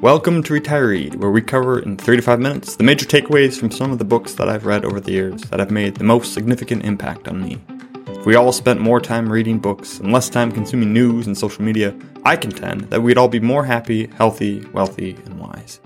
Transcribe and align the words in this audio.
Welcome 0.00 0.42
to 0.42 0.52
Retire 0.52 0.88
Read, 0.88 1.14
where 1.14 1.30
we 1.30 1.40
cover 1.40 1.78
in 1.78 1.96
35 1.96 2.38
minutes 2.38 2.76
the 2.76 2.84
major 2.84 3.06
takeaways 3.06 3.58
from 3.58 3.70
some 3.70 3.90
of 3.90 3.98
the 3.98 4.04
books 4.04 4.34
that 4.34 4.48
I've 4.48 4.66
read 4.66 4.84
over 4.84 5.00
the 5.00 5.12
years 5.12 5.40
that 5.44 5.60
have 5.60 5.70
made 5.70 5.94
the 5.94 6.04
most 6.04 6.34
significant 6.34 6.84
impact 6.84 7.26
on 7.26 7.42
me. 7.42 7.58
If 8.08 8.26
we 8.26 8.34
all 8.34 8.52
spent 8.52 8.80
more 8.80 9.00
time 9.00 9.32
reading 9.32 9.58
books 9.58 10.00
and 10.00 10.12
less 10.12 10.28
time 10.28 10.52
consuming 10.52 10.92
news 10.92 11.26
and 11.26 11.38
social 11.38 11.64
media, 11.64 11.96
I 12.24 12.36
contend 12.36 12.82
that 12.90 13.02
we'd 13.02 13.16
all 13.16 13.28
be 13.28 13.40
more 13.40 13.64
happy, 13.64 14.08
healthy, 14.08 14.60
wealthy, 14.72 15.16
and 15.24 15.38
wise. 15.38 15.80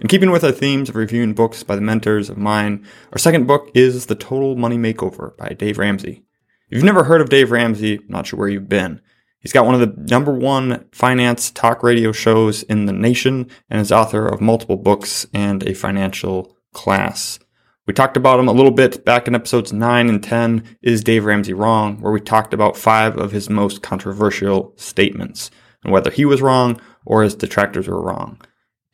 In 0.00 0.08
keeping 0.08 0.30
with 0.30 0.44
our 0.44 0.52
themes 0.52 0.90
of 0.90 0.96
reviewing 0.96 1.32
books 1.32 1.62
by 1.62 1.76
the 1.76 1.80
mentors 1.80 2.28
of 2.28 2.36
mine, 2.36 2.84
our 3.12 3.18
second 3.18 3.46
book 3.46 3.70
is 3.72 4.06
The 4.06 4.14
Total 4.14 4.56
Money 4.56 4.76
Makeover 4.76 5.36
by 5.38 5.50
Dave 5.50 5.78
Ramsey. 5.78 6.24
If 6.68 6.76
you've 6.76 6.84
never 6.84 7.04
heard 7.04 7.20
of 7.20 7.30
Dave 7.30 7.50
Ramsey, 7.50 7.98
I'm 7.98 8.04
not 8.08 8.26
sure 8.26 8.38
where 8.38 8.48
you've 8.48 8.68
been. 8.68 9.00
He's 9.44 9.52
got 9.52 9.66
one 9.66 9.74
of 9.74 9.80
the 9.80 10.10
number 10.10 10.32
one 10.32 10.86
finance 10.90 11.50
talk 11.50 11.82
radio 11.82 12.12
shows 12.12 12.62
in 12.62 12.86
the 12.86 12.94
nation 12.94 13.50
and 13.68 13.78
is 13.78 13.92
author 13.92 14.26
of 14.26 14.40
multiple 14.40 14.78
books 14.78 15.26
and 15.34 15.62
a 15.68 15.74
financial 15.74 16.56
class. 16.72 17.38
We 17.86 17.92
talked 17.92 18.16
about 18.16 18.40
him 18.40 18.48
a 18.48 18.52
little 18.52 18.70
bit 18.70 19.04
back 19.04 19.28
in 19.28 19.34
episodes 19.34 19.70
9 19.70 20.08
and 20.08 20.24
10, 20.24 20.78
Is 20.80 21.04
Dave 21.04 21.26
Ramsey 21.26 21.52
Wrong? 21.52 22.00
where 22.00 22.10
we 22.10 22.22
talked 22.22 22.54
about 22.54 22.78
five 22.78 23.18
of 23.18 23.32
his 23.32 23.50
most 23.50 23.82
controversial 23.82 24.72
statements 24.78 25.50
and 25.84 25.92
whether 25.92 26.10
he 26.10 26.24
was 26.24 26.40
wrong 26.40 26.80
or 27.04 27.22
his 27.22 27.34
detractors 27.34 27.86
were 27.86 28.00
wrong. 28.00 28.40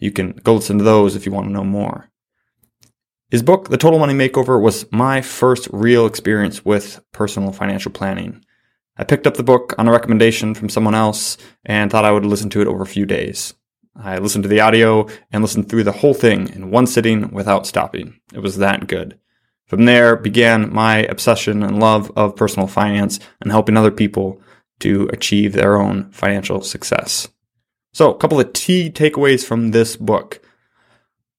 You 0.00 0.10
can 0.10 0.32
go 0.32 0.56
listen 0.56 0.78
to 0.78 0.84
those 0.84 1.14
if 1.14 1.26
you 1.26 1.30
want 1.30 1.46
to 1.46 1.52
know 1.52 1.62
more. 1.62 2.10
His 3.30 3.44
book, 3.44 3.68
The 3.68 3.76
Total 3.76 4.00
Money 4.00 4.14
Makeover, 4.14 4.60
was 4.60 4.90
my 4.90 5.20
first 5.20 5.68
real 5.72 6.06
experience 6.06 6.64
with 6.64 7.00
personal 7.12 7.52
financial 7.52 7.92
planning. 7.92 8.44
I 8.96 9.04
picked 9.04 9.26
up 9.26 9.36
the 9.36 9.42
book 9.42 9.74
on 9.78 9.88
a 9.88 9.92
recommendation 9.92 10.54
from 10.54 10.68
someone 10.68 10.94
else 10.94 11.38
and 11.64 11.90
thought 11.90 12.04
I 12.04 12.12
would 12.12 12.24
listen 12.24 12.50
to 12.50 12.60
it 12.60 12.66
over 12.66 12.82
a 12.82 12.86
few 12.86 13.06
days. 13.06 13.54
I 13.96 14.18
listened 14.18 14.44
to 14.44 14.48
the 14.48 14.60
audio 14.60 15.08
and 15.32 15.42
listened 15.42 15.68
through 15.68 15.84
the 15.84 15.92
whole 15.92 16.14
thing 16.14 16.48
in 16.48 16.70
one 16.70 16.86
sitting 16.86 17.30
without 17.32 17.66
stopping. 17.66 18.20
It 18.32 18.40
was 18.40 18.58
that 18.58 18.86
good. 18.86 19.18
From 19.66 19.84
there 19.84 20.16
began 20.16 20.72
my 20.72 20.98
obsession 21.04 21.62
and 21.62 21.78
love 21.78 22.10
of 22.16 22.36
personal 22.36 22.66
finance 22.66 23.20
and 23.40 23.52
helping 23.52 23.76
other 23.76 23.90
people 23.90 24.40
to 24.80 25.08
achieve 25.12 25.52
their 25.52 25.76
own 25.76 26.10
financial 26.10 26.62
success. 26.62 27.28
So, 27.92 28.12
a 28.12 28.18
couple 28.18 28.40
of 28.40 28.52
key 28.52 28.90
takeaways 28.90 29.44
from 29.44 29.70
this 29.70 29.96
book. 29.96 30.40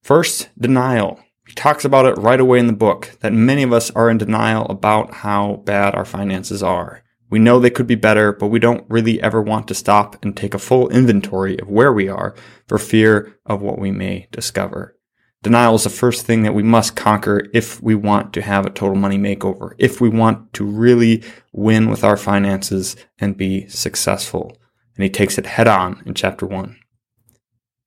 First, 0.01 0.49
denial. 0.57 1.19
He 1.47 1.53
talks 1.53 1.83
about 1.83 2.05
it 2.05 2.17
right 2.17 2.39
away 2.39 2.59
in 2.59 2.67
the 2.67 2.73
book 2.73 3.17
that 3.21 3.33
many 3.33 3.63
of 3.63 3.73
us 3.73 3.91
are 3.91 4.09
in 4.09 4.17
denial 4.17 4.65
about 4.67 5.13
how 5.15 5.61
bad 5.65 5.95
our 5.95 6.05
finances 6.05 6.61
are. 6.61 7.03
We 7.31 7.39
know 7.39 7.59
they 7.59 7.69
could 7.69 7.87
be 7.87 7.95
better, 7.95 8.33
but 8.33 8.47
we 8.47 8.59
don't 8.59 8.85
really 8.89 9.21
ever 9.21 9.41
want 9.41 9.69
to 9.69 9.73
stop 9.73 10.23
and 10.23 10.35
take 10.35 10.53
a 10.53 10.59
full 10.59 10.89
inventory 10.89 11.57
of 11.57 11.69
where 11.69 11.93
we 11.93 12.09
are 12.09 12.35
for 12.67 12.77
fear 12.77 13.39
of 13.45 13.61
what 13.61 13.79
we 13.79 13.89
may 13.89 14.27
discover. 14.31 14.97
Denial 15.41 15.75
is 15.75 15.85
the 15.85 15.89
first 15.89 16.25
thing 16.25 16.43
that 16.43 16.53
we 16.53 16.61
must 16.61 16.95
conquer 16.95 17.47
if 17.53 17.81
we 17.81 17.95
want 17.95 18.33
to 18.33 18.41
have 18.41 18.65
a 18.65 18.69
total 18.69 18.95
money 18.95 19.17
makeover, 19.17 19.71
if 19.79 20.01
we 20.01 20.09
want 20.09 20.53
to 20.53 20.65
really 20.65 21.23
win 21.53 21.89
with 21.89 22.03
our 22.03 22.17
finances 22.17 22.97
and 23.17 23.37
be 23.37 23.67
successful. 23.69 24.55
And 24.95 25.03
he 25.03 25.09
takes 25.09 25.37
it 25.37 25.45
head 25.45 25.69
on 25.69 26.03
in 26.05 26.13
chapter 26.13 26.45
one. 26.45 26.77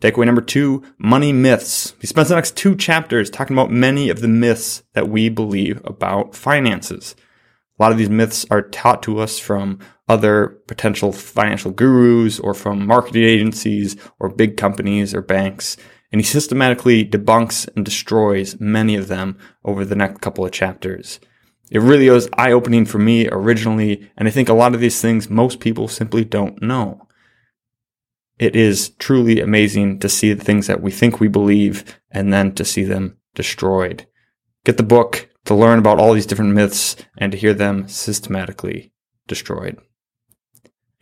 Takeaway 0.03 0.27
number 0.27 0.41
two, 0.41 0.83
money 0.98 1.33
myths. 1.33 1.95
He 2.01 2.06
spends 2.06 2.31
the 2.31 2.34
next 2.34 2.56
two 2.56 2.75
chapters 2.75 3.31
talking 3.31 3.55
about 3.55 3.70
many 3.70 4.08
of 4.08 4.20
the 4.20 4.29
myths 4.29 4.83
that 4.95 5.08
we 5.08 5.29
believe 5.29 5.81
about 5.84 6.34
finances. 6.34 7.14
A 7.78 7.83
lot 7.83 7.92
of 7.92 7.98
these 7.98 8.11
myths 8.11 8.47
are 8.50 8.62
taught 8.62 9.03
to 9.05 9.19
us 9.19 9.39
from 9.39 9.80
other 10.08 10.61
potential 10.69 11.12
financial 11.12 11.72
gurus 11.72 12.39
or 12.39 12.55
from 12.55 12.86
marketing 12.86 13.25
agencies 13.25 13.97
or 14.20 14.28
big 14.28 14.56
companies 14.56 15.12
or 15.12 15.22
banks. 15.22 15.77
And 16.12 16.20
he 16.20 16.25
systematically 16.25 17.05
debunks 17.05 17.69
and 17.75 17.84
destroys 17.84 18.61
many 18.61 18.95
of 18.95 19.08
them 19.08 19.39
over 19.64 19.84
the 19.84 19.97
next 19.97 20.20
couple 20.20 20.45
of 20.45 20.52
chapters. 20.52 21.19
It 21.70 21.80
really 21.80 22.08
was 22.08 22.28
eye 22.34 22.52
opening 22.52 22.86
for 22.86 22.98
me 22.98 23.29
originally. 23.29 24.08
And 24.17 24.29
I 24.29 24.30
think 24.30 24.48
a 24.48 24.55
lot 24.55 24.74
of 24.74 24.80
these 24.80 25.01
things 25.01 25.29
most 25.29 25.58
people 25.58 25.89
simply 25.89 26.24
don't 26.24 26.62
know. 26.62 27.08
It 28.39 28.55
is 28.55 28.91
truly 28.91 29.41
amazing 29.41 29.98
to 30.01 30.08
see 30.08 30.33
the 30.33 30.45
things 30.45 30.68
that 30.68 30.80
we 30.83 30.91
think 30.92 31.18
we 31.18 31.29
believe 31.29 32.01
and 32.11 32.33
then 32.33 32.55
to 32.55 32.64
see 32.64 32.85
them 32.85 33.17
destroyed. 33.35 34.06
Get 34.64 34.77
the 34.77 34.83
book, 34.83 35.29
to 35.44 35.55
learn 35.55 35.78
about 35.78 35.98
all 35.98 36.14
these 36.14 36.27
different 36.27 36.55
myths 36.55 36.96
and 37.18 37.32
to 37.32 37.38
hear 37.38 37.55
them 37.55 37.86
systematically 37.88 38.92
destroyed. 39.27 39.78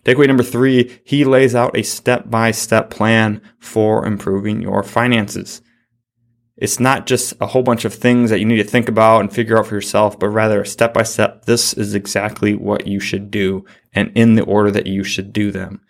Takeaway 0.05 0.27
number 0.27 0.43
three, 0.43 1.01
he 1.05 1.25
lays 1.25 1.55
out 1.55 1.77
a 1.77 1.83
step 1.83 2.29
by 2.29 2.51
step 2.51 2.91
plan 2.91 3.41
for 3.61 4.05
improving 4.05 4.61
your 4.61 4.83
finances. 4.83 5.63
It's 6.57 6.81
not 6.81 7.07
just 7.07 7.35
a 7.41 7.47
whole 7.47 7.63
bunch 7.63 7.85
of 7.85 7.95
things 7.95 8.31
that 8.31 8.41
you 8.41 8.45
need 8.45 8.57
to 8.57 8.65
think 8.65 8.89
about 8.89 9.21
and 9.21 9.33
figure 9.33 9.59
out 9.59 9.67
for 9.67 9.75
yourself, 9.75 10.19
but 10.19 10.29
rather 10.29 10.65
step 10.65 10.93
by 10.93 11.03
step, 11.03 11.45
this 11.45 11.73
is 11.73 11.95
exactly 11.95 12.55
what 12.55 12.87
you 12.87 13.01
should 13.01 13.31
do 13.31 13.65
and 13.93 14.11
in 14.15 14.35
the 14.35 14.45
order 14.45 14.71
that 14.71 14.87
you 14.87 15.05
should 15.05 15.33
do 15.33 15.51
them. 15.51 15.81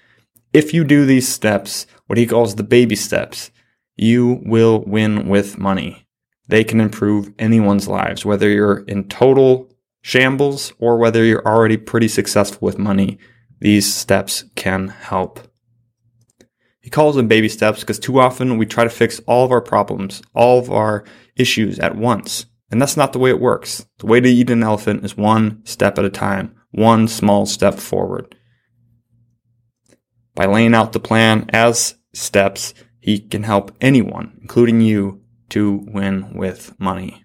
If 0.53 0.75
you 0.75 0.85
do 0.85 1.07
these 1.07 1.29
steps, 1.29 1.87
what 2.07 2.19
he 2.19 2.27
calls 2.27 2.55
the 2.55 2.63
baby 2.63 2.97
steps, 2.97 3.51
you 3.97 4.43
will 4.45 4.85
win 4.87 5.29
with 5.29 5.59
money 5.59 6.07
they 6.49 6.65
can 6.65 6.81
improve 6.81 7.33
anyone's 7.39 7.89
lives, 7.89 8.25
whether 8.25 8.49
you're 8.49 8.81
in 8.81 9.09
total 9.09 9.73
shambles 10.03 10.73
or 10.79 10.99
whether 10.99 11.25
you're 11.25 11.47
already 11.47 11.77
pretty 11.77 12.09
successful 12.09 12.67
with 12.67 12.79
money. 12.79 13.19
These 13.61 13.93
steps 13.93 14.45
can 14.57 14.89
help. 14.89 15.41
He 16.81 16.91
calls 16.91 17.15
them 17.15 17.29
baby 17.29 17.49
steps 17.49 17.81
because 17.81 18.01
too 18.01 18.19
often 18.19 18.59
we 18.59 18.67
try 18.67 18.83
to 18.83 18.91
fix 18.91 19.21
all 19.21 19.45
of 19.45 19.53
our 19.53 19.61
problems, 19.61 20.21
all 20.35 20.59
of 20.59 20.71
our 20.71 21.05
issues 21.37 21.79
at 21.79 21.97
once. 21.97 22.47
And 22.73 22.83
that's 22.83 22.97
not 22.97 23.13
the 23.13 23.19
way 23.21 23.31
it 23.31 23.41
works. 23.41 23.87
The 23.99 24.07
way 24.07 24.21
to 24.21 24.29
eat 24.29 24.51
an 24.51 24.63
elephant 24.63 25.05
is 25.05 25.17
one 25.17 25.65
step 25.65 25.99
at 25.99 26.05
a 26.05 26.11
time, 26.11 26.57
one 26.73 27.07
small 27.07 27.47
step 27.47 27.75
forward. 27.75 28.35
By 30.35 30.47
laying 30.47 30.75
out 30.75 30.93
the 30.93 31.01
plan 31.01 31.49
as 31.53 31.97
steps, 32.15 32.75
he 32.99 33.21
can 33.21 33.43
help 33.43 33.77
anyone, 33.81 34.39
including 34.41 34.81
you, 34.81 35.22
to 35.53 35.85
win 35.87 36.35
with 36.35 36.79
money. 36.79 37.25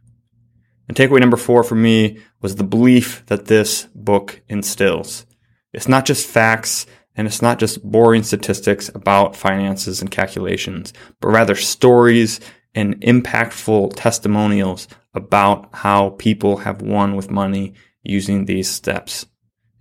And 0.88 0.96
takeaway 0.96 1.20
number 1.20 1.38
four 1.38 1.64
for 1.64 1.76
me 1.76 2.20
was 2.42 2.56
the 2.56 2.64
belief 2.64 3.26
that 3.28 3.46
this 3.46 3.88
book 3.94 4.42
instills. 4.48 5.26
It's 5.74 5.88
not 5.88 6.06
just 6.06 6.28
facts 6.28 6.86
and 7.16 7.28
it's 7.28 7.42
not 7.42 7.60
just 7.60 7.84
boring 7.84 8.24
statistics 8.24 8.90
about 8.94 9.36
finances 9.36 10.02
and 10.02 10.12
calculations, 10.12 10.94
but 11.20 11.30
rather 11.30 11.56
stories 11.56 12.40
and 12.76 13.00
impactful 13.02 13.94
testimonials 13.96 14.88
about 15.14 15.70
how 15.74 16.12
people 16.12 16.58
have 16.58 16.82
won 16.82 17.16
with 17.16 17.32
money 17.32 17.74
using 18.04 18.46
these 18.46 18.70
steps. 18.70 19.26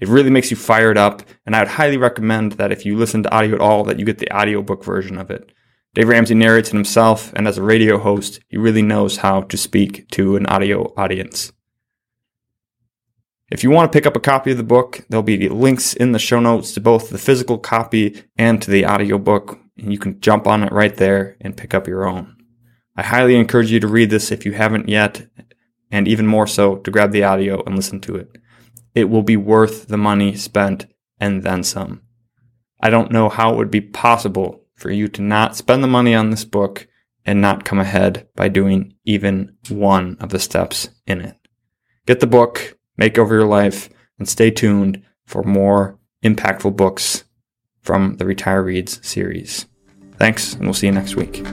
It 0.01 0.09
really 0.09 0.31
makes 0.31 0.51
you 0.51 0.57
fired 0.57 0.99
up, 0.99 1.23
and 1.45 1.55
I 1.55 1.61
would 1.61 1.69
highly 1.69 1.97
recommend 1.97 2.53
that 2.53 2.73
if 2.73 2.87
you 2.87 2.97
listen 2.97 3.23
to 3.23 3.35
audio 3.35 3.55
at 3.55 3.61
all, 3.61 3.85
that 3.85 3.99
you 3.99 4.05
get 4.05 4.19
the 4.19 4.35
audiobook 4.35 4.85
version 4.85 5.19
of 5.19 5.31
it. 5.31 5.53
Dave 5.97 6.09
Ramsey 6.09 6.35
narrates 6.35 6.69
it 6.69 6.75
himself, 6.75 7.33
and 7.33 7.49
as 7.49 7.57
a 7.57 7.63
radio 7.63 7.97
host, 7.97 8.39
he 8.49 8.59
really 8.59 8.83
knows 8.83 9.17
how 9.17 9.41
to 9.41 9.57
speak 9.57 10.07
to 10.11 10.37
an 10.37 10.45
audio 10.45 10.93
audience. 10.95 11.55
If 13.51 13.65
you 13.65 13.71
want 13.71 13.91
to 13.91 13.97
pick 13.97 14.05
up 14.05 14.15
a 14.15 14.21
copy 14.21 14.51
of 14.51 14.59
the 14.59 14.63
book, 14.63 15.07
there'll 15.09 15.23
be 15.23 15.49
links 15.49 15.95
in 15.95 16.13
the 16.13 16.19
show 16.19 16.39
notes 16.39 16.75
to 16.75 16.83
both 16.83 17.09
the 17.09 17.17
physical 17.17 17.57
copy 17.57 18.23
and 18.37 18.61
to 18.61 18.71
the 18.71 18.85
audiobook, 18.85 19.59
and 19.79 19.91
you 19.91 19.99
can 19.99 20.21
jump 20.21 20.47
on 20.47 20.63
it 20.63 20.71
right 20.71 20.95
there 20.95 21.39
and 21.41 21.57
pick 21.57 21.73
up 21.73 21.89
your 21.89 22.07
own. 22.07 22.37
I 22.95 23.03
highly 23.03 23.35
encourage 23.35 23.71
you 23.71 23.81
to 23.81 23.89
read 23.89 24.11
this 24.11 24.31
if 24.31 24.45
you 24.45 24.53
haven't 24.53 24.91
yet, 24.91 25.27
and 25.91 26.07
even 26.07 26.27
more 26.27 26.47
so 26.47 26.77
to 26.77 26.91
grab 26.91 27.13
the 27.13 27.25
audio 27.25 27.63
and 27.65 27.75
listen 27.75 28.03
to 28.03 28.17
it. 28.17 28.37
It 28.95 29.09
will 29.09 29.23
be 29.23 29.39
worth 29.39 29.87
the 29.87 29.97
money 29.97 30.37
spent 30.37 30.89
and 31.19 31.43
then 31.43 31.65
some. 31.65 32.03
I 32.83 32.91
don't 32.91 33.13
know 33.13 33.31
how 33.31 33.55
it 33.55 33.57
would 33.57 33.71
be 33.71 33.81
possible 33.81 34.66
for 34.77 34.91
you 34.91 35.09
to 35.09 35.23
not 35.23 35.57
spend 35.57 35.83
the 35.83 35.89
money 35.89 36.15
on 36.15 36.31
this 36.31 36.45
book 36.45 36.87
and 37.25 37.41
not 37.41 37.65
come 37.65 37.79
ahead 37.79 38.29
by 38.37 38.49
doing 38.49 38.95
even 39.05 39.57
one 39.69 40.17
of 40.21 40.31
the 40.31 40.39
steps 40.39 40.89
in 41.07 41.21
it. 41.21 41.37
Get 42.07 42.21
the 42.21 42.27
book, 42.27 42.79
make 42.97 43.19
over 43.19 43.35
your 43.35 43.47
life, 43.47 43.89
and 44.19 44.29
stay 44.29 44.51
tuned 44.51 45.03
for 45.25 45.43
more 45.43 45.99
impactful 46.23 46.77
books 46.77 47.25
from 47.81 48.17
the 48.17 48.27
Retire 48.27 48.63
Reads 48.63 49.05
series. 49.07 49.67
Thanks, 50.19 50.55
and 50.55 50.63
we'll 50.63 50.75
see 50.75 50.87
you 50.87 50.93
next 50.93 51.17
week. 51.17 51.45